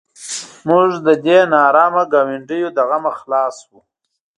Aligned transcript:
موږ 0.67 0.89
د 1.05 1.09
دې 1.25 1.39
نارامه 1.53 2.03
ګاونډیو 2.13 2.67
له 2.75 2.83
غمه 2.89 3.11
خلاص 3.19 3.55
شوو. 3.65 3.79